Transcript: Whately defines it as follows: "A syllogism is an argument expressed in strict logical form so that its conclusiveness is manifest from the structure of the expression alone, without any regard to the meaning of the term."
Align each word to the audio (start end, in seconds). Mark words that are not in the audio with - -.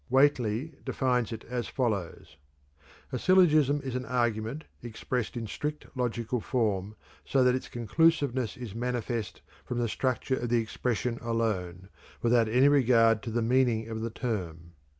Whately 0.09 0.73
defines 0.83 1.31
it 1.31 1.43
as 1.43 1.67
follows: 1.67 2.35
"A 3.11 3.19
syllogism 3.19 3.81
is 3.83 3.95
an 3.95 4.05
argument 4.07 4.63
expressed 4.81 5.37
in 5.37 5.45
strict 5.45 5.85
logical 5.95 6.39
form 6.41 6.95
so 7.23 7.43
that 7.43 7.53
its 7.53 7.69
conclusiveness 7.69 8.57
is 8.57 8.73
manifest 8.73 9.43
from 9.63 9.77
the 9.77 9.87
structure 9.87 10.37
of 10.39 10.49
the 10.49 10.57
expression 10.57 11.19
alone, 11.21 11.89
without 12.23 12.49
any 12.49 12.67
regard 12.67 13.21
to 13.21 13.29
the 13.29 13.43
meaning 13.43 13.87
of 13.89 14.01
the 14.01 14.09
term." 14.09 14.71